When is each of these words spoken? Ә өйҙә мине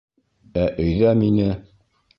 Ә 0.63 0.65
өйҙә 0.87 1.15
мине 1.23 1.55